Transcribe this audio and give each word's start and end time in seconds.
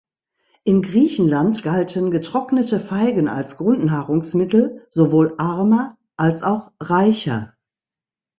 In 0.63 0.81
Griechenland 0.81 1.61
galten 1.61 2.09
getrocknete 2.09 2.79
Feigen 2.79 3.27
als 3.27 3.57
Grundnahrungsmittel 3.57 4.83
sowohl 4.89 5.35
Armer 5.37 5.95
als 6.17 6.41
auch 6.41 6.71
Reicher. 6.79 7.55